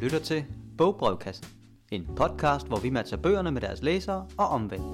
[0.00, 0.44] lytter til
[0.78, 1.46] Bogbrevkassen,
[1.90, 4.84] en podcast, hvor vi matcher bøgerne med deres læsere og omvendt.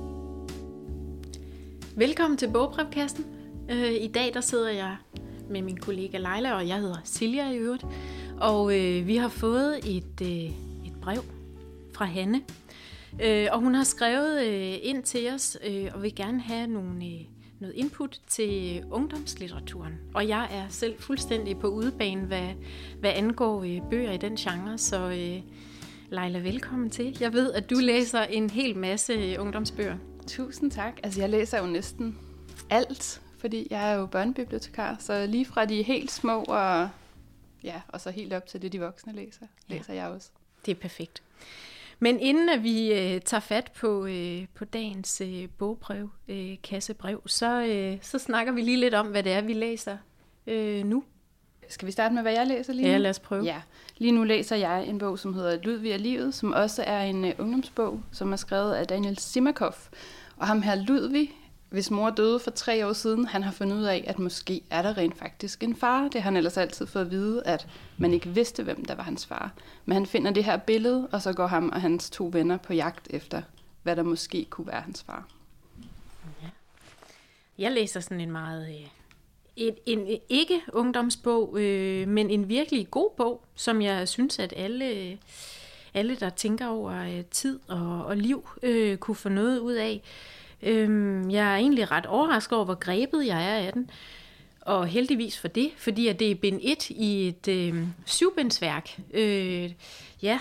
[1.97, 3.25] Velkommen til Bogbrevkassen.
[3.71, 4.97] Øh, I dag der sidder jeg
[5.51, 7.87] med min kollega Leila, og jeg hedder Silja i øvrigt.
[8.41, 11.21] Og øh, vi har fået et, øh, et brev
[11.95, 12.43] fra Hanne.
[13.23, 17.05] Øh, og hun har skrevet øh, ind til os, øh, og vil gerne have nogle,
[17.05, 17.21] øh,
[17.61, 19.95] noget input til ungdomslitteraturen.
[20.15, 22.49] Og jeg er selv fuldstændig på udebane, hvad,
[23.01, 25.43] hvad angår øh, bøger i den genre, så øh,
[26.11, 27.17] Leila, velkommen til.
[27.21, 29.97] Jeg ved, at du læser en hel masse øh, ungdomsbøger.
[30.27, 30.95] Tusind tak.
[31.03, 32.19] Altså, jeg læser jo næsten
[32.71, 36.89] alt, fordi jeg er jo børnebibliotekar, så lige fra de helt små og,
[37.65, 39.75] ja, og så helt op til det, de voksne læser, Ja.
[39.75, 40.29] læser jeg også.
[40.67, 41.23] Det er perfekt.
[41.99, 47.23] Men inden at vi øh, tager fat på, øh, på dagens øh, bogbrev, øh, kassebrev,
[47.27, 49.97] så, øh, så snakker vi lige lidt om, hvad det er, vi læser
[50.47, 51.05] øh, nu.
[51.69, 52.93] Skal vi starte med, hvad jeg læser lige nu?
[52.93, 53.45] Ja, lad os prøve.
[53.45, 53.63] Ja,
[53.99, 57.25] lige nu læser jeg en bog, som hedder Ludvig og livet, som også er en
[57.25, 59.75] uh, ungdomsbog, som er skrevet af Daniel Simakov.
[60.37, 61.31] Og ham her Ludvig,
[61.75, 64.83] hvis mor døde for tre år siden, han har fundet ud af, at måske er
[64.83, 66.03] der rent faktisk en far.
[66.03, 69.03] Det har han ellers altid fået at vide, at man ikke vidste, hvem der var
[69.03, 69.53] hans far.
[69.85, 72.73] Men han finder det her billede, og så går ham og hans to venner på
[72.73, 73.43] jagt efter,
[73.83, 75.29] hvad der måske kunne være hans far.
[77.59, 78.69] Jeg læser sådan en meget...
[78.69, 78.87] Øh,
[79.57, 85.19] en, en ikke ungdomsbog, øh, men en virkelig god bog, som jeg synes, at alle,
[85.95, 90.03] alle der tænker over øh, tid og, og liv, øh, kunne få noget ud af.
[90.65, 93.91] Øh, jeg er egentlig ret overrasket over, hvor grebet jeg er af den.
[94.61, 99.01] Og heldigvis for det, fordi at det er bind 1 i et øh, syvbindsværk.
[99.15, 99.73] Øh,
[100.23, 100.41] ja,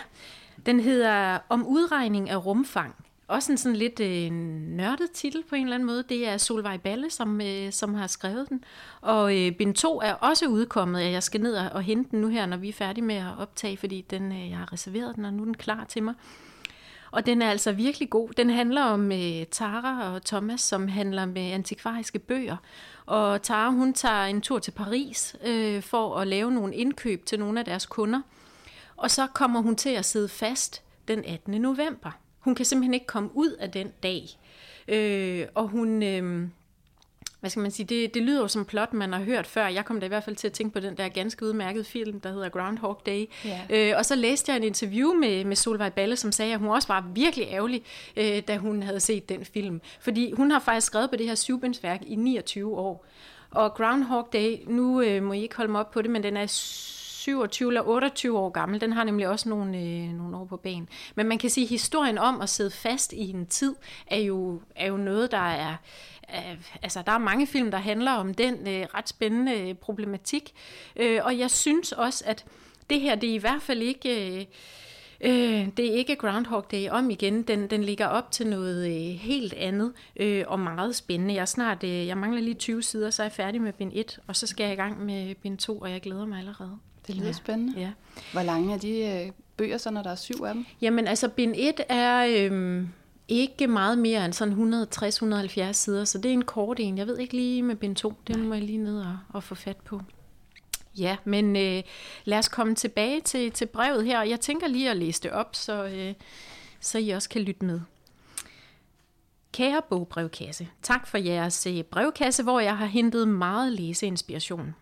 [0.65, 2.95] den hedder Om udregning af rumfang.
[3.27, 4.31] Også en sådan lidt øh,
[4.77, 6.03] nørdet titel på en eller anden måde.
[6.09, 8.63] Det er Solvej Balle, som, øh, som har skrevet den.
[9.01, 12.21] Og øh, bind 2 er også udkommet, og jeg skal ned og, og hente den
[12.21, 15.15] nu her, når vi er færdige med at optage, fordi den, øh, jeg har reserveret
[15.15, 16.13] den, og nu er den klar til mig.
[17.13, 18.29] Og den er altså virkelig god.
[18.29, 22.57] Den handler om øh, Tara og Thomas, som handler med antikvariske bøger.
[23.05, 27.39] Og Tara, hun tager en tur til Paris øh, for at lave nogle indkøb til
[27.39, 28.21] nogle af deres kunder.
[28.97, 31.61] Og så kommer hun til at sidde fast den 18.
[31.61, 32.11] november.
[32.39, 34.23] Hun kan simpelthen ikke komme ud af den dag.
[34.87, 36.03] Øh, og hun...
[36.03, 36.47] Øh,
[37.43, 39.67] hvad skal man sige, det, det lyder jo som plot, man har hørt før.
[39.67, 42.19] Jeg kom da i hvert fald til at tænke på den der ganske udmærkede film,
[42.19, 43.25] der hedder Groundhog Day.
[43.45, 43.61] Ja.
[43.69, 46.69] Øh, og så læste jeg en interview med, med Solvej Balle, som sagde, at hun
[46.69, 47.83] også var virkelig ærgerlig,
[48.17, 49.81] øh, da hun havde set den film.
[49.99, 53.05] Fordi hun har faktisk skrevet på det her syvbindsværk i 29 år.
[53.51, 56.37] Og Groundhog Day, nu øh, må I ikke holde mig op på det, men den
[56.37, 56.47] er
[57.23, 58.81] 27 eller 28 år gammel.
[58.81, 60.89] Den har nemlig også nogle, øh, nogle år på banen.
[61.15, 63.75] Men man kan sige, at historien om at sidde fast i en tid,
[64.07, 65.75] er jo, er jo noget, der er...
[66.35, 70.53] Øh, altså, der er mange film, der handler om den øh, ret spændende øh, problematik.
[70.95, 72.45] Øh, og jeg synes også, at
[72.89, 74.39] det her, det er i hvert fald ikke...
[74.39, 74.45] Øh,
[75.23, 77.41] Øh, det er ikke Groundhog Day om igen.
[77.41, 81.33] Den, den ligger op til noget øh, helt andet øh, og meget spændende.
[81.33, 84.19] Jeg snart, øh, jeg mangler lige 20 sider, så er jeg færdig med bind 1,
[84.27, 86.77] og så skal jeg i gang med bind 2, og jeg glæder mig allerede.
[87.07, 87.31] Det lyder Ja.
[87.33, 87.79] spændende.
[87.79, 87.89] Ja.
[88.31, 90.65] Hvor lange er de øh, bøger, så når der er syv af dem?
[90.81, 92.89] Jamen altså, bind 1 er øhm,
[93.27, 94.83] ikke meget mere end sådan
[95.69, 96.97] 160-170 sider, så det er en kort en.
[96.97, 99.55] Jeg ved ikke lige med bind 2, den må jeg lige ned og, og få
[99.55, 100.01] fat på.
[100.97, 101.83] Ja, men øh,
[102.23, 104.21] lad os komme tilbage til, til brevet her.
[104.21, 106.13] Jeg tænker lige at læse det op, så, øh,
[106.79, 107.81] så I også kan lytte med.
[109.51, 114.75] Kære bogbrevkasse, tak for jeres øh, brevkasse, hvor jeg har hentet meget læseinspiration.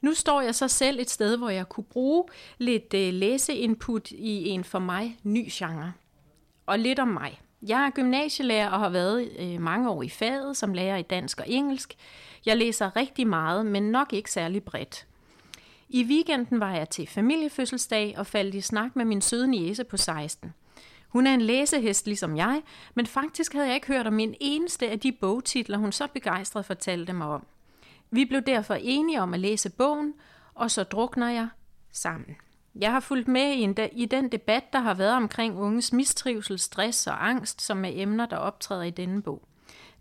[0.00, 2.24] Nu står jeg så selv et sted, hvor jeg kunne bruge
[2.58, 5.92] lidt øh, læseinput i en for mig ny genre.
[6.66, 7.40] Og lidt om mig.
[7.62, 11.40] Jeg er gymnasielærer og har været øh, mange år i faget som lærer i dansk
[11.40, 11.94] og engelsk.
[12.46, 15.06] Jeg læser rigtig meget, men nok ikke særlig bredt.
[15.92, 19.96] I weekenden var jeg til familiefødselsdag og faldt i snak med min søde niese på
[19.96, 20.54] 16.
[21.08, 22.62] Hun er en læsehest ligesom jeg,
[22.94, 26.64] men faktisk havde jeg ikke hørt om en eneste af de bogtitler, hun så begejstret
[26.64, 27.46] fortalte mig om.
[28.10, 30.14] Vi blev derfor enige om at læse bogen,
[30.54, 31.48] og så drukner jeg
[31.92, 32.36] sammen.
[32.74, 37.06] Jeg har fulgt med i, i den debat, der har været omkring unges mistrivsel, stress
[37.06, 39.42] og angst, som er emner, der optræder i denne bog.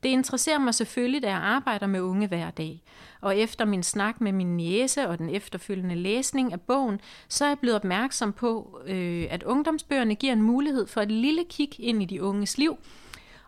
[0.04, 2.84] Det interesserer mig selvfølgelig, da jeg arbejder med unge hver dag.
[3.22, 7.50] Og efter min snak med min niece og den efterfølgende læsning af bogen, så er
[7.50, 12.04] jeg blevet opmærksom på, øh, at ungdomsbøgerne giver en mulighed for et lille kig ind
[12.04, 12.78] i de unges liv,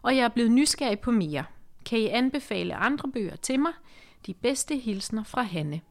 [0.01, 1.43] og jeg er blevet nysgerrig på mere.
[1.85, 3.71] Kan I anbefale andre bøger til mig?
[4.25, 5.81] De bedste hilsner fra Hanne.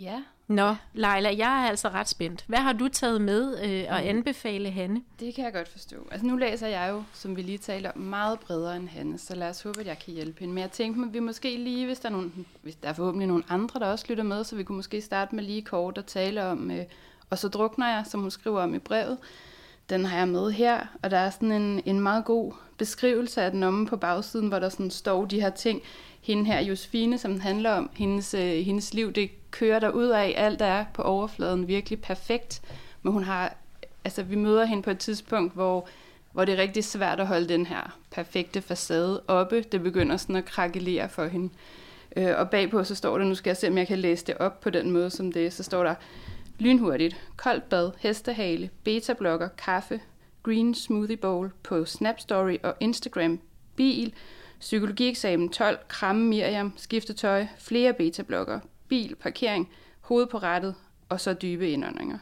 [0.00, 2.44] Ja, Nå, Leila, jeg er altså ret spændt.
[2.46, 5.02] Hvad har du taget med øh, og anbefale Hanne?
[5.20, 5.96] Det kan jeg godt forstå.
[6.10, 9.34] Altså nu læser jeg jo, som vi lige talte om, meget bredere end Hanne, så
[9.34, 10.54] lad os håbe, at jeg kan hjælpe hende.
[10.54, 12.92] Men jeg tænkte mig, at vi måske lige, hvis der er, nogen, hvis der er
[12.92, 15.98] forhåbentlig nogle andre, der også lytter med, så vi kunne måske starte med lige kort
[15.98, 16.84] at tale om, øh,
[17.30, 19.18] Og så drukner jeg, som hun skriver om i brevet.
[19.90, 23.50] Den har jeg med her, og der er sådan en, en meget god beskrivelse af
[23.50, 25.82] den omme på bagsiden, hvor der sådan står de her ting.
[26.20, 30.08] Hende her, Josefine, som den handler om, hendes, øh, hendes liv, det kører der ud
[30.08, 30.34] af.
[30.36, 32.62] Alt er på overfladen virkelig perfekt.
[33.02, 33.56] Men hun har,
[34.04, 35.88] altså vi møder hende på et tidspunkt, hvor,
[36.32, 39.62] hvor det er rigtig svært at holde den her perfekte facade oppe.
[39.62, 41.50] Det begynder sådan at krakelere for hende.
[42.16, 44.38] Øh, og bagpå så står der, nu skal jeg se, om jeg kan læse det
[44.38, 45.94] op på den måde som det så står der,
[46.58, 50.00] lynhurtigt, koldt bad, hestehale, betablokker, kaffe,
[50.42, 53.40] green smoothie bowl på Snapstory og Instagram,
[53.76, 54.12] bil,
[54.60, 58.60] psykologieksamen 12, kramme Miriam, skiftetøj, flere betablokker,
[58.94, 59.68] bil, parkering,
[60.00, 60.74] hoved på rettet
[61.08, 62.18] og så dybe indåndinger.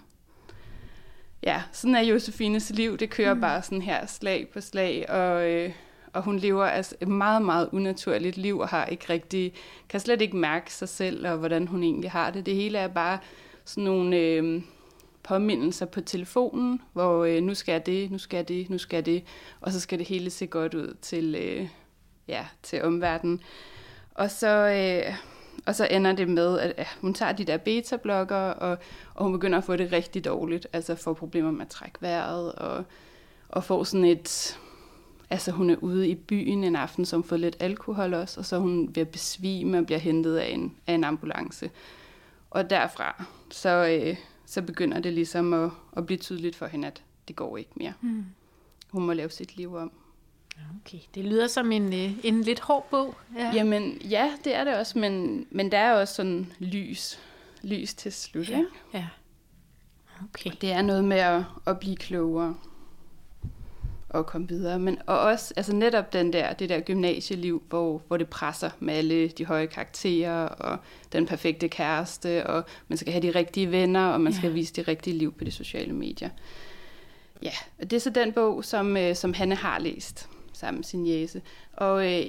[1.42, 2.98] Ja, sådan er Josefines liv.
[2.98, 3.40] Det kører mm.
[3.40, 5.72] bare sådan her slag på slag, og, øh,
[6.12, 9.52] og hun lever altså et meget, meget unaturligt liv og har ikke rigtig,
[9.88, 12.46] kan slet ikke mærke sig selv og hvordan hun egentlig har det.
[12.46, 13.18] Det hele er bare
[13.64, 14.62] sådan nogle øh,
[15.22, 18.96] påmindelser på telefonen, hvor øh, nu skal jeg det, nu skal jeg det, nu skal
[18.96, 19.24] jeg det,
[19.60, 21.68] og så skal det hele se godt ud til, øh,
[22.28, 23.40] ja, til omverdenen.
[24.14, 25.14] Og så, øh,
[25.66, 28.78] og så ender det med, at ja, hun tager de der beta-blokker, og,
[29.14, 32.52] og hun begynder at få det rigtig dårligt, altså får problemer med at trække vejret,
[32.52, 32.84] og,
[33.48, 34.58] og får sådan et,
[35.30, 38.58] altså hun er ude i byen en aften, som får lidt alkohol også, og så
[38.58, 41.70] hun at besvime og bliver hentet af en, af en ambulance.
[42.50, 44.16] Og derfra, så, øh,
[44.46, 47.92] så begynder det ligesom at, at blive tydeligt for hende, at det går ikke mere.
[48.00, 48.24] Mm.
[48.90, 49.92] Hun må lave sit liv om.
[50.86, 53.14] Okay, det lyder som en, øh, en lidt hård bog.
[53.36, 53.50] Ja.
[53.54, 57.18] Jamen, ja, det er det også, men, men der er også sådan lys,
[57.62, 58.48] lys til slut.
[58.48, 58.70] Ja, ikke?
[58.94, 59.06] ja.
[60.24, 60.50] Okay.
[60.60, 62.54] Det er noget med at, at blive klogere
[64.08, 64.78] og komme videre.
[64.78, 68.94] Men og også altså netop den der, det der gymnasieliv, hvor, hvor det presser med
[68.94, 70.78] alle de høje karakterer og
[71.12, 74.54] den perfekte kæreste, og man skal have de rigtige venner, og man skal ja.
[74.54, 76.30] vise det rigtige liv på de sociale medier.
[77.42, 80.28] Ja, og det er så den bog, som, øh, som Hanne har læst
[80.62, 81.42] sammen med sin jæse.
[81.72, 82.26] Og øh,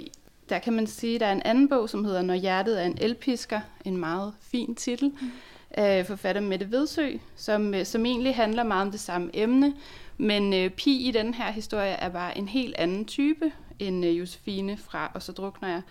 [0.50, 2.86] der kan man sige, at der er en anden bog, som hedder Når hjertet er
[2.86, 5.32] en elpisker, en meget fin titel, mm.
[5.72, 9.74] af forfatter Mette Vedsø, som, øh, som egentlig handler meget om det samme emne,
[10.18, 14.20] men øh, Pi i den her historie er bare en helt anden type end øh,
[14.20, 15.82] Josefine fra Og så drukner jeg.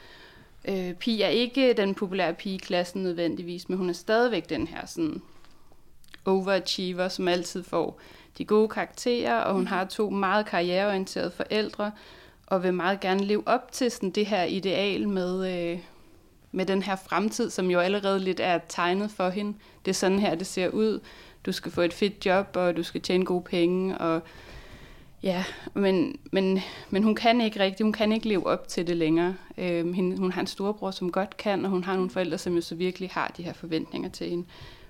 [0.69, 4.67] Øh, Pi er ikke den populære pige i klassen nødvendigvis, men hun er stadigvæk den
[4.67, 5.23] her sådan
[6.25, 8.01] overachiever, som altid får
[8.39, 11.93] de gode karakterer, og hun har to meget karriereorienterede forældre,
[12.53, 15.79] og vil meget gerne leve op til sådan det her ideal med, øh,
[16.53, 19.55] med den her fremtid, som jo allerede lidt er tegnet for hende.
[19.85, 21.01] Det er sådan her, det ser ud
[21.47, 24.23] du skal få et fedt job, og du skal tjene gode penge, og
[25.23, 25.45] ja,
[25.75, 26.61] men, men,
[26.91, 29.35] men hun kan ikke rigtigt, hun kan ikke leve op til det længere.
[29.59, 32.55] Øh, hende, hun har en storebror, som godt kan, og hun har nogle forældre, som
[32.55, 34.45] jo så virkelig har de her forventninger til hende.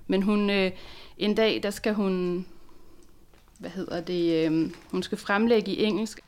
[0.07, 0.71] Men hun, øh,
[1.19, 2.47] en dag, der skal hun,
[3.59, 6.21] hvad hedder det, øh, hun skal fremlægge i engelsk.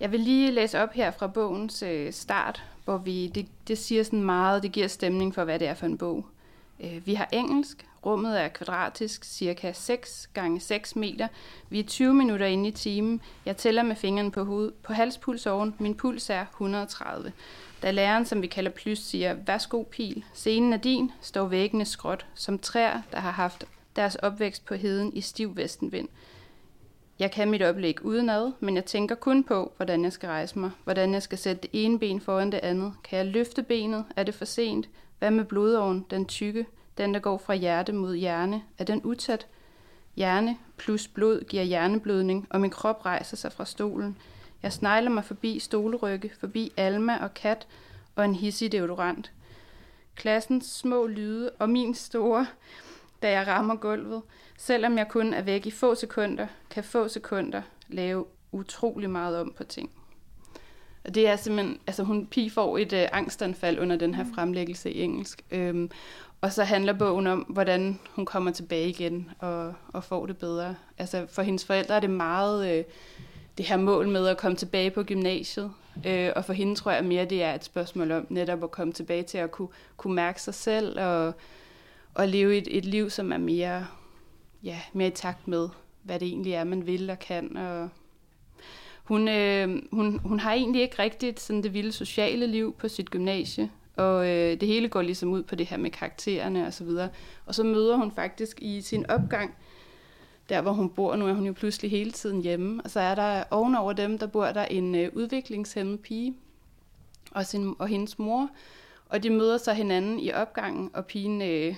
[0.00, 4.02] Jeg vil lige læse op her fra bogens øh, start, hvor vi, det, det siger
[4.02, 6.26] sådan meget, det giver stemning for, hvad det er for en bog.
[6.80, 11.28] Øh, vi har engelsk, Rummet er kvadratisk, cirka 6 gange 6 meter.
[11.68, 13.20] Vi er 20 minutter inde i timen.
[13.46, 15.74] Jeg tæller med fingeren på, hoved, på halspulsåren.
[15.78, 17.32] Min puls er 130.
[17.82, 22.26] Da læreren, som vi kalder plus, siger, værsgo pil, scenen er din, står væggene skråt,
[22.34, 23.64] som træer, der har haft
[23.96, 26.08] deres opvækst på heden i stiv vestenvind.
[27.18, 30.70] Jeg kan mit oplæg udenad, men jeg tænker kun på, hvordan jeg skal rejse mig,
[30.84, 32.92] hvordan jeg skal sætte det ene ben foran det andet.
[33.04, 34.04] Kan jeg løfte benet?
[34.16, 34.88] Er det for sent?
[35.18, 36.66] Hvad med blodåren, den tykke?
[36.98, 39.46] Den, der går fra hjerte mod hjerne, er den utæt.
[40.16, 44.16] Hjerne plus blod giver hjerneblødning, og min krop rejser sig fra stolen.
[44.62, 47.66] Jeg snegler mig forbi stolerygge, forbi Alma og Kat
[48.16, 49.32] og en hissig deodorant.
[50.14, 52.46] Klassens små lyde og min store,
[53.22, 54.22] da jeg rammer gulvet,
[54.58, 59.52] selvom jeg kun er væk i få sekunder, kan få sekunder lave utrolig meget om
[59.56, 59.90] på ting.
[61.04, 64.92] Og det er simpelthen, altså hun pige får et øh, angstanfald under den her fremlæggelse
[64.92, 65.44] i engelsk.
[65.50, 65.90] Øhm,
[66.40, 70.74] og så handler bogen om, hvordan hun kommer tilbage igen og, og får det bedre.
[70.98, 72.84] Altså for hendes forældre er det meget øh,
[73.58, 75.72] det her mål med at komme tilbage på gymnasiet.
[76.06, 78.92] Øh, og for hende tror jeg mere, det er et spørgsmål om netop at komme
[78.92, 81.34] tilbage til at kunne, kunne mærke sig selv og,
[82.18, 83.86] og leve et, et liv, som er mere,
[84.62, 85.68] ja, mere i takt med,
[86.02, 87.56] hvad det egentlig er, man vil og kan.
[87.56, 87.88] Og
[89.04, 93.10] hun, øh, hun, hun har egentlig ikke rigtigt sådan det vilde sociale liv på sit
[93.10, 93.70] gymnasie.
[93.96, 97.08] Og øh, det hele går ligesom ud på det her med karaktererne og så videre.
[97.46, 99.54] Og så møder hun faktisk i sin opgang,
[100.48, 103.14] der hvor hun bor, nu er hun jo pludselig hele tiden hjemme, og så er
[103.14, 106.34] der ovenover dem, der bor der en øh, udviklingshemmet pige
[107.30, 108.50] og, sin, og hendes mor,
[109.08, 111.74] og de møder så hinanden i opgangen, og pigen øh,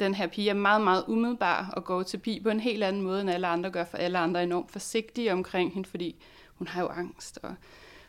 [0.00, 3.02] den her pige er meget, meget umiddelbar og går til pige på en helt anden
[3.02, 6.16] måde, end alle andre gør, for alle andre er enormt forsigtige omkring hende, fordi
[6.54, 7.54] hun har jo angst, og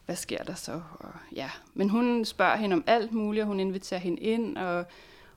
[0.06, 0.82] hvad sker der så?
[1.00, 1.50] Og, ja.
[1.74, 4.86] Men hun spørger hende om alt muligt, og hun inviterer hende ind, og,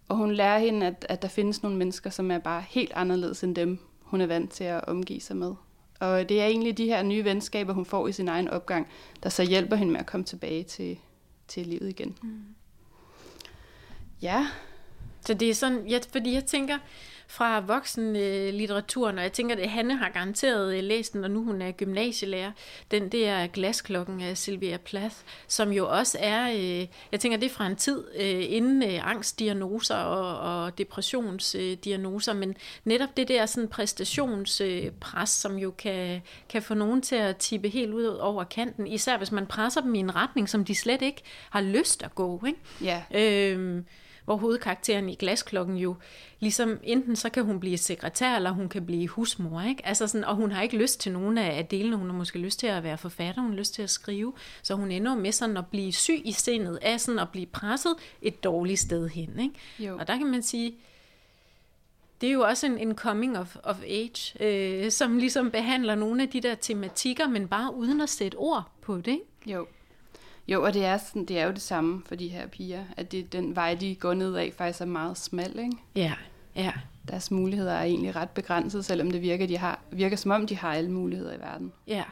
[0.08, 3.44] og hun lærer hende, at, at der findes nogle mennesker, som er bare helt anderledes
[3.44, 5.54] end dem, hun er vant til at omgive sig med.
[6.00, 8.88] Og det er egentlig de her nye venskaber, hun får i sin egen opgang,
[9.22, 10.98] der så hjælper hende med at komme tilbage til,
[11.48, 12.18] til livet igen.
[12.22, 12.40] Mm.
[14.22, 14.46] Ja.
[15.26, 16.78] Så det er sådan, ja, fordi jeg tænker,
[17.28, 21.72] fra voksenlitteraturen, og jeg tænker, at Hanne har garanteret læst den, og nu hun er
[21.72, 22.52] gymnasielærer.
[22.90, 25.16] Den, det er Glasklokken af Sylvia Plath,
[25.48, 29.10] som jo også er, øh, jeg tænker, det er fra en tid øh, inden øh,
[29.10, 36.74] angstdiagnoser og, og depressionsdiagnoser, men netop det der sådan præstationspres, som jo kan, kan få
[36.74, 40.16] nogen til at tippe helt ud over kanten, især hvis man presser dem i en
[40.16, 42.42] retning, som de slet ikke har lyst at gå.
[42.46, 42.58] Ikke?
[42.80, 43.02] Ja.
[43.14, 43.84] Øhm,
[44.26, 45.96] hvor hovedkarakteren i Glasklokken jo
[46.40, 49.86] ligesom enten så kan hun blive sekretær, eller hun kan blive husmor, ikke?
[49.86, 52.58] Altså sådan, og hun har ikke lyst til nogen af delene, hun har måske lyst
[52.58, 55.56] til at være forfatter, hun har lyst til at skrive, så hun ender med sådan
[55.56, 59.54] at blive syg i sindet af sådan at blive presset et dårligt sted hen, ikke?
[59.78, 59.98] Jo.
[59.98, 60.74] Og der kan man sige,
[62.20, 66.22] det er jo også en, en coming of, of age, øh, som ligesom behandler nogle
[66.22, 69.24] af de der tematikker, men bare uden at sætte ord på det, ikke?
[69.46, 69.66] Jo.
[70.48, 73.12] Jo, og det er, sådan, det er jo det samme for de her piger, at
[73.12, 75.76] det, den vej, de går ned af, faktisk er meget smal, ikke?
[75.96, 76.12] Ja,
[76.56, 76.72] ja.
[77.08, 80.56] Deres muligheder er egentlig ret begrænset, selvom det virker, de har, virker som om, de
[80.56, 81.72] har alle muligheder i verden.
[81.86, 82.04] Ja.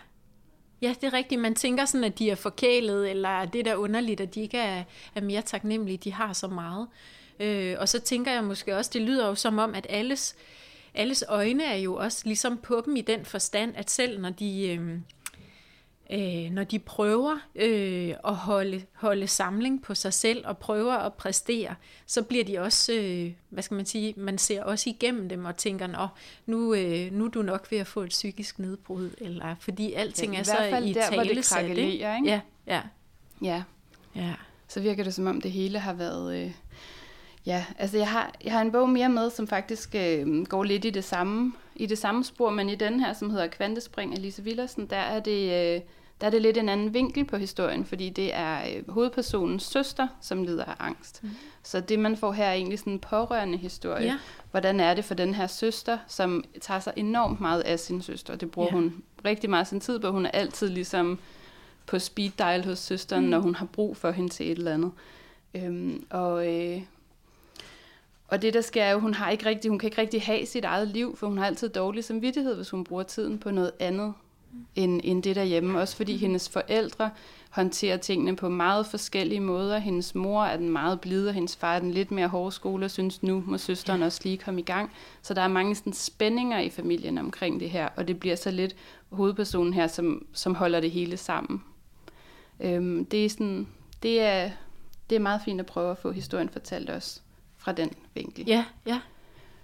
[0.82, 1.40] Ja, det er rigtigt.
[1.40, 4.58] Man tænker sådan, at de er forkælet, eller det er da underligt, at de ikke
[4.58, 6.88] er, er mere taknemmelige, de har så meget.
[7.40, 10.36] Øh, og så tænker jeg måske også, det lyder jo som om, at alles,
[10.94, 14.68] alles øjne er jo også ligesom på dem i den forstand, at selv når de...
[14.68, 14.98] Øh,
[16.11, 21.14] øh, når de prøver øh, at holde, holde samling på sig selv og prøver at
[21.14, 21.75] præstere,
[22.06, 25.56] så bliver de også, øh, hvad skal man sige, man ser også igennem dem og
[25.56, 26.08] tænker, Nå,
[26.46, 30.32] nu, øh, nu er du nok ved at få et psykisk nedbrud, eller fordi alting
[30.32, 32.28] Ja, i er så hvert fald i der, hvor det talesat, krakelerer, ikke?
[32.28, 32.80] Ja, ja,
[33.42, 33.62] Ja,
[34.16, 34.34] ja.
[34.68, 36.37] så virker det som om, det hele har været...
[36.44, 36.52] Øh,
[37.46, 40.84] ja, altså jeg har, jeg har en bog mere med, som faktisk øh, går lidt
[40.84, 44.22] i det samme i det samme spor, men i den her, som hedder Kvantespring af
[44.22, 45.74] Lise Villersen, der er det...
[45.76, 45.80] Øh,
[46.20, 50.08] der er det lidt en anden vinkel på historien, fordi det er øh, hovedpersonens søster,
[50.20, 51.22] som lider af angst.
[51.22, 51.30] Mm.
[51.62, 54.04] Så det, man får her, er egentlig sådan en pårørende historie.
[54.04, 54.18] Ja.
[54.50, 58.36] Hvordan er det for den her søster, som tager sig enormt meget af sin søster.
[58.36, 58.74] Det bruger Ja.
[58.74, 60.10] hun rigtig meget sin tid på.
[60.10, 61.18] Hun er altid ligesom
[61.86, 63.30] på speed dial hos søsteren, mm.
[63.30, 64.92] når hun har brug for hende til et eller andet.
[65.54, 66.82] Øhm, og, øh,
[68.28, 70.46] og det, der sker, er jo, hun, har ikke rigtig, hun kan ikke rigtig have
[70.46, 73.72] sit eget liv, for hun har altid dårlig samvittighed, hvis hun bruger tiden på noget
[73.80, 74.14] andet
[74.76, 75.80] end, end det derhjemme.
[75.80, 77.10] Også fordi hendes forældre
[77.50, 79.78] håndterer tingene på meget forskellige måder.
[79.78, 82.84] Hendes mor er den meget blide, og hendes far er den lidt mere hårde skole,
[82.84, 84.92] og synes nu må søsteren også lige komme i gang.
[85.22, 88.50] Så der er mange sådan, spændinger i familien omkring det her, og det bliver så
[88.50, 88.76] lidt
[89.10, 91.62] hovedpersonen her, som, som holder det hele sammen.
[92.60, 93.68] Øhm, det, er sådan,
[94.02, 94.50] det, er,
[95.10, 97.20] det er meget fint at prøve at få historien fortalt også
[97.64, 98.44] fra den vinkel.
[98.47, 99.00] Ja, ja.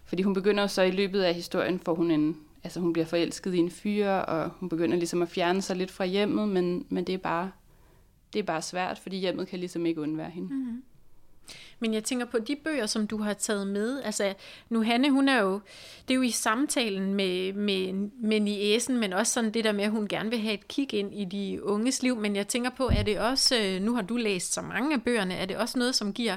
[0.04, 3.06] Fordi hun begynder jo så i løbet af historien, får hun en, altså hun bliver
[3.06, 6.86] forelsket i en fyr, og hun begynder ligesom at fjerne sig lidt fra hjemmet, men,
[6.88, 7.50] men det er bare,
[8.32, 10.54] det er bare svært, fordi hjemmet kan ligesom ikke undvære hende.
[10.54, 10.82] Mm.
[11.80, 14.02] Men jeg tænker på de bøger, som du har taget med.
[14.02, 14.34] Altså,
[14.68, 15.60] nu Hanne, hun er jo,
[16.08, 17.92] det er jo i samtalen med, med,
[18.22, 20.94] med Niesen, men også sådan det der med, at hun gerne vil have et kig
[20.94, 22.16] ind i de unges liv.
[22.16, 25.02] Men jeg tænker på, er det også, øh, nu har du læst så mange af
[25.02, 26.36] bøgerne, er det også noget, som giver,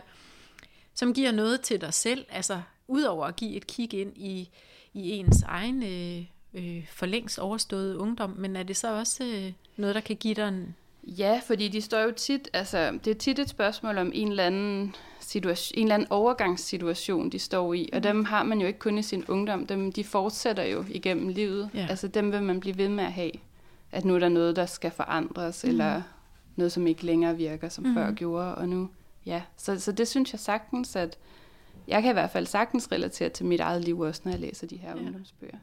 [0.93, 2.25] som giver noget til dig selv?
[2.29, 4.49] Altså, udover at give et kig ind i,
[4.93, 9.53] i ens egen øh, øh, for længst overståede ungdom, men er det så også øh,
[9.77, 10.75] noget, der kan give dig en...
[11.03, 14.43] Ja, fordi de står jo tit, altså det er tit et spørgsmål om en eller
[14.43, 18.79] anden, situation, en eller anden overgangssituation, de står i, og dem har man jo ikke
[18.79, 21.69] kun i sin ungdom, dem, de fortsætter jo igennem livet.
[21.73, 21.87] Ja.
[21.89, 23.31] Altså dem vil man blive ved med at have,
[23.91, 25.69] at nu er der noget, der skal forandres, mm.
[25.69, 26.01] eller
[26.55, 27.93] noget, som ikke længere virker, som mm.
[27.93, 28.89] før gjorde, og nu,
[29.25, 29.41] ja.
[29.57, 31.17] Så, så det synes jeg sagtens, at
[31.87, 34.67] jeg kan i hvert fald sagtens relatere til mit eget liv også, når jeg læser
[34.67, 34.95] de her ja.
[34.95, 35.57] ungdomsbøger.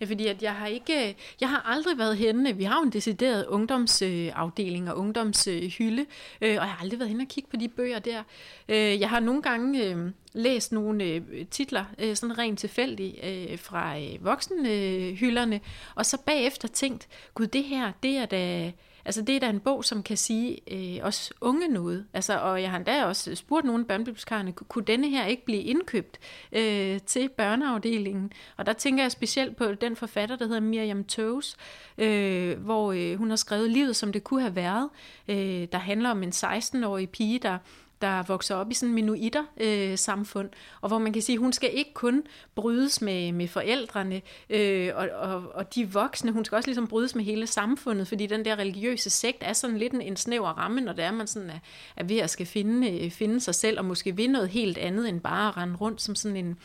[0.00, 2.92] Ja, fordi at jeg har ikke, jeg har aldrig været henne, vi har jo en
[2.92, 6.06] decideret ungdomsafdeling og ungdomshylde,
[6.42, 8.22] øh, og jeg har aldrig været henne og kigge på de bøger der.
[8.68, 13.16] Øh, jeg har nogle gange øh, læst nogle titler, sådan rent tilfældigt,
[13.60, 15.60] fra voksenhylderne,
[15.94, 18.72] og så bagefter tænkt, gud det her, det er da...
[19.04, 22.06] Altså det er da en bog, som kan sige øh, os unge noget.
[22.12, 25.62] Altså, og jeg har endda også spurgt nogle af børnebibliotekarerne, kunne denne her ikke blive
[25.62, 26.18] indkøbt
[26.52, 28.32] øh, til børneafdelingen?
[28.56, 31.56] Og der tænker jeg specielt på den forfatter, der hedder Miriam Toes,
[31.98, 34.88] øh, hvor øh, hun har skrevet Livet, som det kunne have været,
[35.28, 37.58] øh, der handler om en 16-årig pige, der
[38.02, 41.52] der vokser op i sådan en minuitter-samfund, øh, og hvor man kan sige, at hun
[41.52, 42.22] skal ikke kun
[42.54, 47.14] brydes med, med forældrene øh, og, og, og de voksne, hun skal også ligesom brydes
[47.14, 50.80] med hele samfundet, fordi den der religiøse sekt er sådan lidt en, en snæver ramme,
[50.80, 51.58] når det er, man sådan er,
[51.96, 55.08] er ved at skal finde, øh, finde sig selv, og måske vinde noget helt andet,
[55.08, 56.58] end bare at rende rundt som sådan en,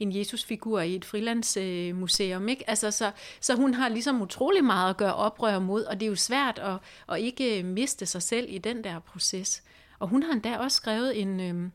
[0.00, 2.48] en Jesusfigur i et frilandsmuseum.
[2.48, 2.70] Ikke?
[2.70, 3.10] Altså, så,
[3.40, 6.58] så hun har ligesom utrolig meget at gøre oprør mod, og det er jo svært
[6.58, 6.76] at,
[7.14, 9.62] at ikke miste sig selv i den der proces.
[10.00, 11.40] Og hun har endda også skrevet en...
[11.40, 11.70] Øh,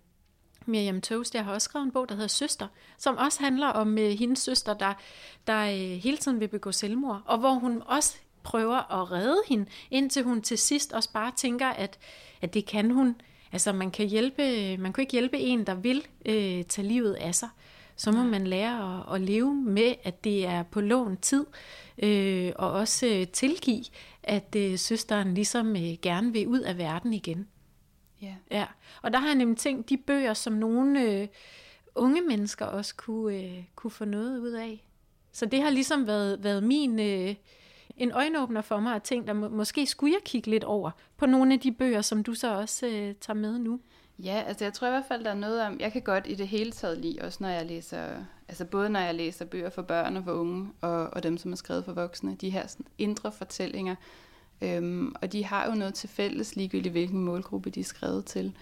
[0.67, 2.67] Miriam Toast, jeg har også skrevet en bog, der hedder Søster,
[2.97, 4.93] som også handler om øh, hendes søster, der,
[5.47, 9.65] der øh, hele tiden vil begå selvmord, og hvor hun også prøver at redde hende,
[9.91, 11.99] indtil hun til sidst også bare tænker, at,
[12.41, 13.15] at det kan hun.
[13.51, 17.35] Altså man kan hjælpe, man kan ikke hjælpe en, der vil øh, tage livet af
[17.35, 17.49] sig
[17.95, 21.45] så må man lære at, at leve med, at det er på lån tid,
[21.97, 23.83] øh, og også øh, tilgive,
[24.23, 27.47] at øh, søsteren ligesom øh, gerne vil ud af verden igen.
[28.21, 28.35] Ja.
[28.51, 28.65] ja.
[29.01, 31.27] Og der har jeg nemlig tænkt, de bøger, som nogle øh,
[31.95, 34.85] unge mennesker også kunne, øh, kunne få noget ud af.
[35.31, 36.99] Så det har ligesom været, været min...
[36.99, 37.35] Øh,
[37.97, 41.25] en øjenåbner for mig at tænke, at må, måske skulle jeg kigge lidt over på
[41.25, 43.79] nogle af de bøger, som du så også øh, tager med nu.
[44.19, 46.35] Ja, altså jeg tror i hvert fald, der er noget om, jeg kan godt i
[46.35, 48.07] det hele taget lide, også når jeg læser,
[48.47, 51.51] altså både når jeg læser bøger for børn og for unge, og, og dem, som
[51.51, 53.95] er skrevet for voksne, de her sådan, indre fortællinger,
[54.61, 58.53] øhm, og de har jo noget til fælles, ligegyldigt hvilken målgruppe de er skrevet til.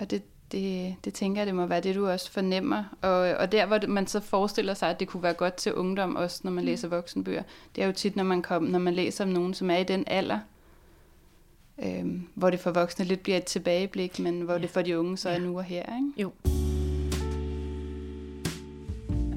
[0.00, 0.22] Og det,
[0.52, 2.84] det, det tænker jeg, det må være det, du også fornemmer.
[3.02, 6.16] Og, og der, hvor man så forestiller sig, at det kunne være godt til ungdom,
[6.16, 6.66] også når man mm.
[6.66, 7.42] læser voksenbøger,
[7.76, 9.84] det er jo tit, når man, kom, når man læser om nogen, som er i
[9.84, 10.38] den alder,
[11.82, 14.60] øh, hvor det for voksne lidt bliver et tilbageblik, men hvor ja.
[14.60, 15.34] det for de unge så ja.
[15.34, 15.82] er nu og her.
[15.96, 16.22] Ikke?
[16.22, 16.32] Jo.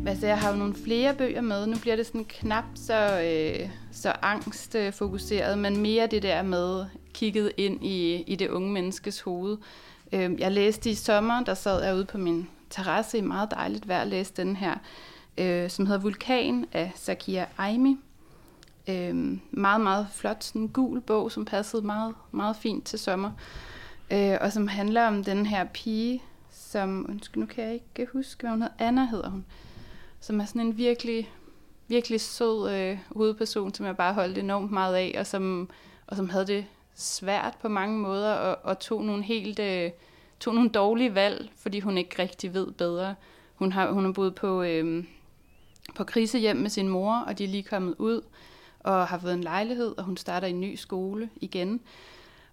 [0.08, 1.68] Altså, jeg har jo nogle flere bøger med.
[1.68, 7.52] Nu bliver det sådan knap så, øh, så angstfokuseret, men mere det der med kigget
[7.58, 9.58] ind i, i det unge menneskes hoved.
[10.12, 13.88] Øh, jeg læste i sommer, der sad jeg ude på min terrasse i meget dejligt
[13.88, 14.76] vejr, læste den her,
[15.38, 17.98] øh, som hedder Vulkan af Sakia Aimi.
[18.88, 23.32] Øh, meget, meget flot, sådan gul bog, som passede meget, meget fint til sommer.
[24.12, 28.42] Øh, og som handler om den her pige, som, undskyld, nu kan jeg ikke huske,
[28.42, 29.46] hvad hun hedder, Anna hedder hun,
[30.28, 31.30] som er sådan en virkelig,
[31.88, 35.70] virkelig sød øh, hovedperson, som jeg bare holdt enormt meget af, og som,
[36.08, 39.92] og som havde det svært på mange måder, og, og tog nogle helt, øh,
[40.40, 43.16] tog nogle dårlige valg, fordi hun ikke rigtig ved bedre.
[43.56, 45.04] Hun har, hun har boet på, øh,
[45.96, 48.22] på krisehjem med sin mor, og de er lige kommet ud,
[48.80, 51.82] og har fået en lejlighed, og hun starter i en ny skole igen.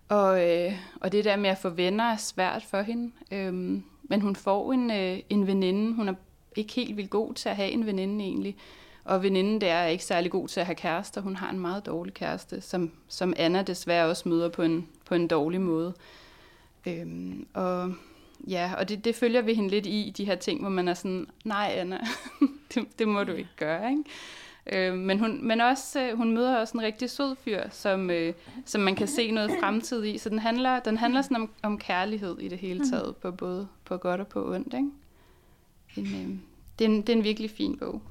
[0.09, 3.13] Og, øh, og det der med at få venner er svært for hende.
[3.31, 5.95] Øhm, men hun får en, øh, en veninde.
[5.95, 6.15] Hun er
[6.57, 8.57] ikke helt vildt god til at have en veninde egentlig.
[9.05, 11.21] Og veninden der er ikke særlig god til at have kærester.
[11.21, 15.15] Hun har en meget dårlig kæreste, som, som Anna desværre også møder på en, på
[15.15, 15.95] en dårlig måde.
[16.87, 17.95] Øhm, og
[18.49, 20.95] ja, og det, det følger vi hende lidt i, de her ting, hvor man er
[20.95, 21.99] sådan, nej Anna,
[22.75, 24.05] det, det må du ikke gøre, ikke?
[24.73, 28.35] Øh, men hun, men også, øh, hun møder også en rigtig sød fyr, som, øh,
[28.65, 30.19] som man kan se noget fremtid i.
[30.19, 32.91] Så den handler, den handler sådan om, om kærlighed i det hele mm.
[32.91, 34.75] taget, på både på godt og på ondt.
[34.75, 34.91] Ikke?
[35.97, 36.39] En, øh,
[36.79, 38.03] det, er en, det er en virkelig fin bog,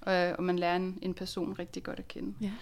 [0.00, 2.34] og, og man lærer en, en person rigtig godt at kende.
[2.40, 2.52] Ja.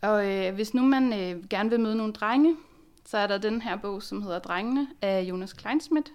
[0.00, 2.56] Og øh, hvis nu man øh, gerne vil møde nogle drenge,
[3.04, 6.10] så er der den her bog, som hedder Drengene af Jonas Kleinsmith,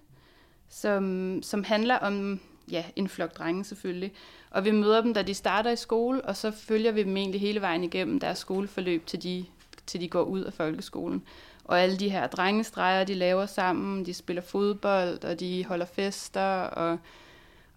[0.69, 2.39] som, som handler om
[2.71, 4.11] ja, en flok drenge selvfølgelig.
[4.49, 7.41] Og vi møder dem, da de starter i skole, og så følger vi dem egentlig
[7.41, 9.45] hele vejen igennem deres skoleforløb, til de,
[9.85, 11.23] til de går ud af folkeskolen.
[11.63, 16.61] Og alle de her drengestreger, de laver sammen, de spiller fodbold, og de holder fester,
[16.61, 16.97] og,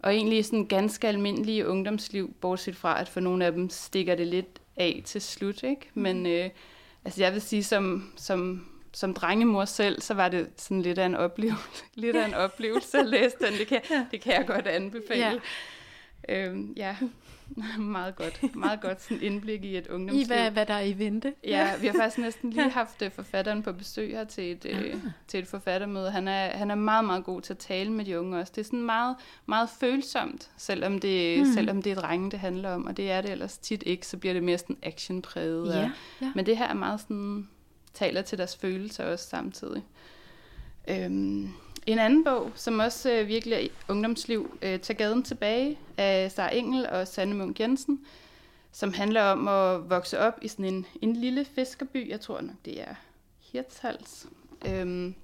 [0.03, 4.27] og egentlig sådan ganske almindelige ungdomsliv, bortset fra, at for nogle af dem stikker det
[4.27, 5.63] lidt af til slut.
[5.63, 5.91] Ikke?
[5.95, 6.51] Men øh,
[7.05, 11.07] altså jeg vil sige, som, som som drengemor selv, så var det sådan lidt af
[11.07, 13.53] en oplevelse, lidt af en oplevelse at læse den.
[13.59, 14.07] Det kan, ja.
[14.11, 15.41] det kan jeg godt anbefale.
[16.29, 16.47] Ja.
[16.47, 16.97] Øhm, ja,
[17.79, 18.57] meget godt.
[18.57, 20.25] Meget godt sådan indblik i et ungdomsliv.
[20.25, 21.35] I hvad, hvad der er i vente.
[21.45, 24.87] Ja, vi har faktisk næsten lige haft øh, forfatteren på besøg her til et, øh,
[24.87, 24.95] ja.
[25.29, 26.11] til et forfattermøde.
[26.11, 28.53] Han er, han er meget, meget god til at tale med de unge også.
[28.57, 31.53] Det er sådan meget, meget følsomt, selvom det, hmm.
[31.53, 32.87] selvom det er drenge, det handler om.
[32.87, 35.75] Og det er det ellers tit ikke, så bliver det mere sådan actionpræget.
[35.75, 35.91] Ja,
[36.23, 36.33] ja.
[36.35, 37.49] Men det her er meget sådan
[37.95, 39.85] taler til deres følelser også samtidig.
[40.89, 41.49] Øhm,
[41.93, 46.55] en anden bog, som også øh, virkelig er ungdomsliv, øh, Tag gaden tilbage, af Sara
[46.55, 48.01] Engel og Sanne Munk Jensen,
[48.73, 52.57] som handler om at vokse op i sådan en, en lille fiskerby, jeg tror nok
[52.65, 52.95] det er
[53.53, 54.27] Hirtshals.
[54.67, 55.15] Øhm,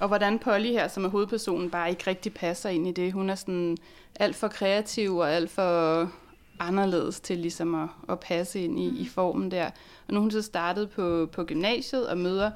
[0.00, 3.12] og hvordan Polly her, som er hovedpersonen, bare ikke rigtig passer ind i det.
[3.12, 3.76] Hun er sådan
[4.20, 6.10] alt for kreativ og alt for
[6.58, 9.66] anderledes til ligesom at, at passe ind i, i formen der.
[10.08, 12.50] Og nu er hun så startet på, på gymnasiet og møder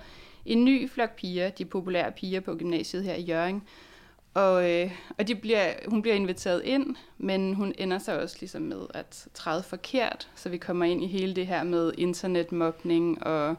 [0.46, 3.62] en ny flok piger, de populære piger på gymnasiet her i Jørgen.
[4.34, 8.62] Og, øh, og de bliver, hun bliver inviteret ind, men hun ender sig også ligesom
[8.62, 13.56] med at træde forkert, så vi kommer ind i hele det her med internetmobning og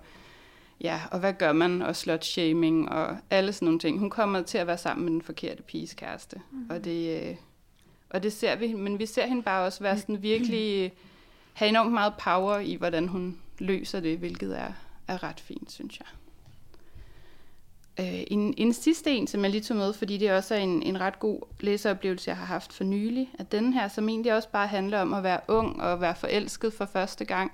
[0.82, 4.00] ja, og hvad gør man, og slutshaming og alle sådan nogle ting.
[4.00, 6.70] Hun kommer til at være sammen med den forkerte piges kæreste, mm.
[6.70, 7.36] og, det, øh,
[8.10, 10.92] og det ser vi, men vi ser hende bare også være sådan virkelig,
[11.54, 14.72] have enormt meget power i, hvordan hun løser det, hvilket er,
[15.08, 16.08] er ret fint, synes jeg.
[18.00, 20.84] Øh, en, en sidste en, som jeg lige tog med, fordi det også er en,
[20.84, 24.50] en ret god læseoplevelse, jeg har haft for nylig, at den her, som egentlig også
[24.50, 27.52] bare handler om at være ung og være forelsket for første gang,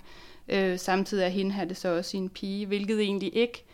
[0.49, 3.65] øh, samtidig er hende her det så også en pige, hvilket egentlig ikke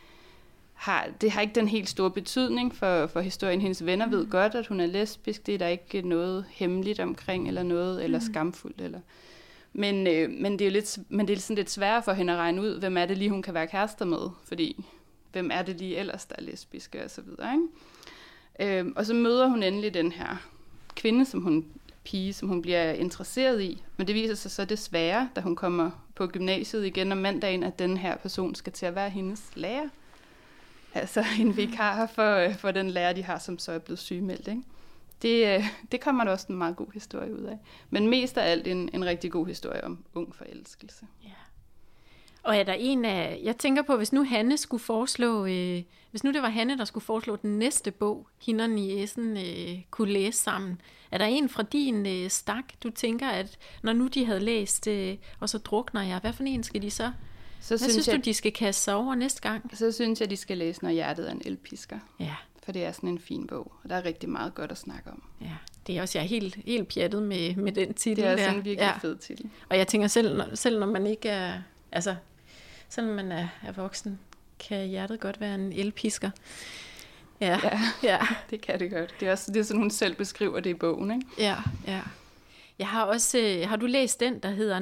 [0.73, 3.61] har, det har ikke den helt store betydning for, for historien.
[3.61, 4.29] Hendes venner ved mm.
[4.29, 5.45] godt, at hun er lesbisk.
[5.45, 8.25] Det er der ikke noget hemmeligt omkring, eller noget, eller mm.
[8.25, 8.81] skamfuldt.
[8.81, 8.99] Eller.
[9.73, 12.39] Men, øh, men, det er lidt, men det er sådan lidt sværere for hende at
[12.39, 14.29] regne ud, hvem er det lige, hun kan være kærester med.
[14.43, 14.85] Fordi
[15.31, 17.53] hvem er det lige ellers, der er lesbiske og så videre.
[17.53, 18.79] Ikke?
[18.79, 20.49] Øhm, og så møder hun endelig den her
[20.95, 21.65] kvinde, som hun
[22.03, 23.83] pige, som hun bliver interesseret i.
[23.97, 27.79] Men det viser sig så desværre, da hun kommer på gymnasiet igen om mandagen, at
[27.79, 29.89] den her person skal til at være hendes lærer.
[30.93, 34.47] Altså en vikar for, øh, for den lærer, de har, som så er blevet sygemeldt.
[34.47, 34.63] Ikke?
[35.21, 37.57] Det, øh, det kommer der også en meget god historie ud af.
[37.89, 41.07] Men mest af alt en, en rigtig god historie om ung forelskelse.
[41.23, 41.29] Ja.
[42.49, 45.81] Og er der en af, jeg tænker på, hvis nu Hanne skulle foreslå, øh,
[46.11, 49.81] hvis nu det var Hanne, der skulle foreslå den næste bog, hinderne i Essen øh,
[49.91, 50.81] kunne læse sammen,
[51.11, 54.87] er der en fra din øh, stak, du tænker, at når nu de havde læst,
[54.87, 57.11] øh, og så drukner jeg, hvad for en skal de så?
[57.61, 59.71] Så Hvad synes, synes jeg, du, de skal kaste sig over næste gang?
[59.73, 61.99] Så synes jeg, de skal læse, når hjertet er en elpisker.
[62.19, 62.35] Ja.
[62.63, 65.11] For det er sådan en fin bog, og der er rigtig meget godt at snakke
[65.11, 65.23] om.
[65.41, 65.55] Ja,
[65.87, 68.43] det er også, jeg er helt, helt pjattet med, med den titel Det er der.
[68.43, 68.97] sådan en virkelig ja.
[68.97, 69.49] fed titel.
[69.69, 72.15] Og jeg tænker selv, når, selv når man ikke er, altså,
[72.89, 74.19] selvom man er, er voksen,
[74.59, 76.29] kan hjertet godt være en elpisker.
[77.41, 77.59] Ja.
[77.63, 77.79] ja,
[78.11, 78.19] ja.
[78.49, 79.15] det kan det godt.
[79.19, 81.25] Det er, også, det er sådan, hun selv beskriver det i bogen, ikke?
[81.37, 81.55] Ja,
[81.87, 82.01] ja.
[82.79, 84.79] Jeg har også, øh, har du læst den, der hedder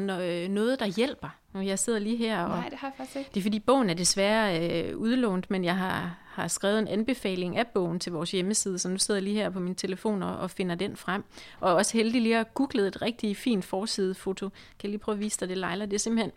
[0.47, 1.29] Noget, der hjælper?
[1.53, 2.43] Jeg sidder lige her.
[2.43, 3.29] Og Nej, det har jeg faktisk ikke.
[3.33, 7.57] Det er fordi, bogen er desværre øh, udlånt, men jeg har, har skrevet en anbefaling
[7.57, 10.37] af bogen til vores hjemmeside, så nu sidder jeg lige her på min telefon og,
[10.37, 11.23] og finder den frem.
[11.59, 14.49] Og også heldig lige at googlet et rigtig fint forsidefoto.
[14.49, 15.85] Kan jeg lige prøve at vise dig det, Leila?
[15.85, 16.31] Det er simpelthen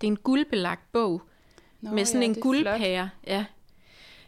[0.00, 1.22] det er en guldbelagt bog
[1.80, 3.10] Nå, med sådan ja, en guldpære.
[3.26, 3.44] Ja.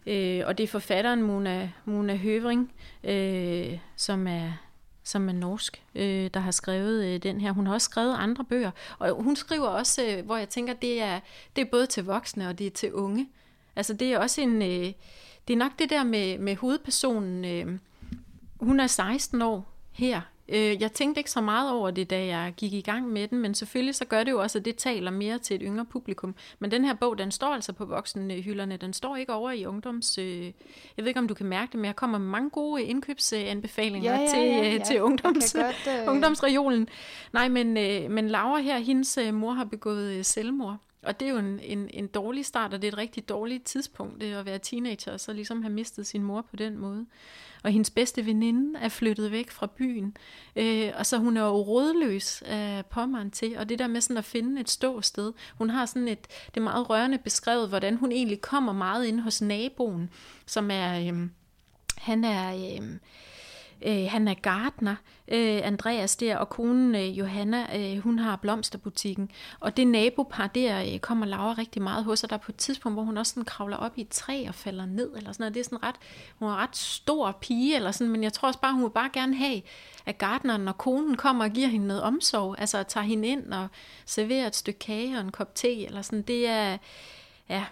[0.07, 2.73] Øh, og det er forfatteren Mona, Mona Høvring,
[3.05, 4.53] øh, som er
[5.09, 7.53] som er norsk, øh, der har skrevet øh, den her.
[7.53, 11.03] Hun har også skrevet andre bøger, og hun skriver også, øh, hvor jeg tænker, det
[11.03, 11.21] er,
[11.57, 13.29] det er både til voksne og det er til unge.
[13.77, 14.93] Altså det er også en, øh,
[15.49, 17.79] det er nok det der med, med hovedpersonen, øh,
[18.61, 22.55] hun er 16 år her Øh, jeg tænkte ikke så meget over det, da jeg
[22.57, 25.11] gik i gang med den, men selvfølgelig så gør det jo også, at det taler
[25.11, 26.35] mere til et yngre publikum.
[26.59, 28.77] Men den her bog, den står altså på voksenhylderne.
[28.77, 30.19] Den står ikke over i ungdoms...
[30.19, 30.53] Øh, jeg
[30.97, 34.21] ved ikke, om du kan mærke det, men jeg kommer med mange gode indkøbsanbefalinger ja,
[34.21, 34.71] ja, ja, ja.
[34.71, 36.13] til, til ungdoms, godt, øh...
[36.13, 36.89] ungdomsregionen.
[37.33, 40.77] Nej, men, øh, men Laura her, hendes øh, mor har begået øh, selvmord.
[41.09, 43.65] Og det er jo en, en, en dårlig start, og det er et rigtig dårligt
[43.65, 47.07] tidspunkt det at være teenager, og så ligesom have mistet sin mor på den måde.
[47.65, 50.17] Og hendes bedste veninde er flyttet væk fra byen,
[50.57, 54.17] øh, og så hun er jo rådløs af pommeren til, og det der med sådan
[54.17, 58.13] at finde et ståsted, hun har sådan et, det er meget rørende beskrevet, hvordan hun
[58.13, 60.11] egentlig kommer meget ind hos naboen,
[60.47, 61.29] som er, øh,
[61.97, 62.89] han er, øh,
[63.87, 64.97] Øh, han er gartner,
[65.29, 69.31] øh, Andreas der, og konen øh, Johanna, øh, hun har blomsterbutikken.
[69.61, 72.57] Og det nabopar der øh, kommer Laura rigtig meget hos, og der er på et
[72.57, 75.43] tidspunkt, hvor hun også sådan kravler op i et træ og falder ned, eller sådan
[75.43, 75.55] noget.
[75.55, 75.97] Det er sådan ret,
[76.39, 79.11] hun er ret stor pige, eller sådan, men jeg tror også bare, hun vil bare
[79.13, 79.63] gerne have,
[80.07, 83.69] at gartneren, og konen kommer og giver hende noget omsorg, altså tager hende ind og
[84.07, 86.79] serverer et stykke kage og en kop te, eller sådan, det er,
[87.49, 87.65] ja,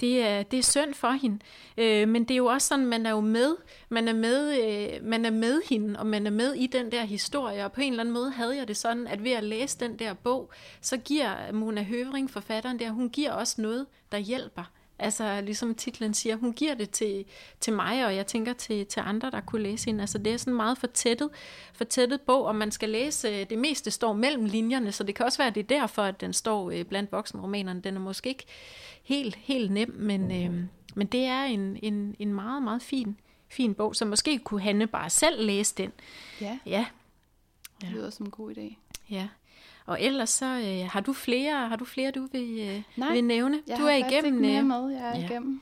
[0.00, 1.38] det er, det er synd for hende.
[1.78, 3.56] Øh, men det er jo også sådan, man er jo med,
[3.88, 7.04] man er med, øh, man er med hende, og man er med i den der
[7.04, 9.78] historie, og på en eller anden måde havde jeg det sådan, at ved at læse
[9.80, 14.70] den der bog, så giver Mona Høvring, forfatteren der, hun giver også noget, der hjælper.
[15.02, 17.24] Altså ligesom titlen siger, hun giver det til,
[17.60, 20.00] til mig, og jeg tænker til, til andre, der kunne læse hende.
[20.00, 21.30] Altså det er sådan meget fortættet,
[21.72, 25.38] fortættet bog, og man skal læse, det meste står mellem linjerne, så det kan også
[25.38, 27.80] være, at det er derfor, at den står øh, blandt voksenromanerne.
[27.80, 28.44] Den er måske ikke
[29.02, 33.16] helt, helt nem, men, øh, men det er en, en, en meget, meget fin,
[33.48, 35.92] fin bog, så måske kunne Hanne bare selv læse den.
[36.40, 36.58] Ja.
[36.66, 36.86] Ja.
[37.80, 38.76] Det lyder som en god idé.
[39.10, 39.28] Ja.
[39.90, 43.24] Og ellers så øh, har du flere, har du flere du vil, øh, Nej, vil
[43.24, 43.58] nævne?
[43.68, 44.34] jeg du er igennem.
[44.34, 44.90] Ikke mere øh, med.
[44.90, 45.24] Jeg er ja.
[45.24, 45.60] igennem.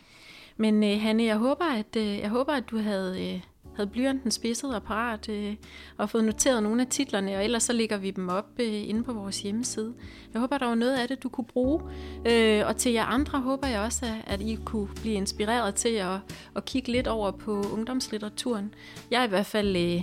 [0.56, 3.40] Men øh, Hanne, jeg håber, at øh, jeg håber, at du havde øh,
[3.76, 5.54] havde blyanten spidset og parat øh,
[5.96, 9.02] og fået noteret nogle af titlerne, og ellers så lægger vi dem op øh, inde
[9.02, 9.94] på vores hjemmeside.
[10.32, 11.82] Jeg håber, der var noget af det, du kunne bruge.
[12.26, 15.88] Øh, og til jer andre håber jeg også, at, at I kunne blive inspireret til
[15.88, 16.18] at,
[16.56, 18.74] at kigge lidt over på ungdomslitteraturen.
[19.10, 19.76] Jeg er i hvert fald...
[19.76, 20.02] Øh,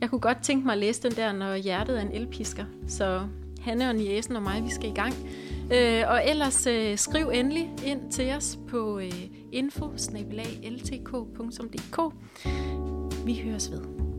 [0.00, 2.64] jeg kunne godt tænke mig at læse den der, når hjertet er en elpisker.
[2.88, 3.26] Så
[3.66, 5.14] Hanne og Niesen og mig, vi skal i gang.
[5.72, 9.96] Øh, og ellers øh, skriv endelig ind til os på øh, info
[13.24, 14.15] Vi høres ved.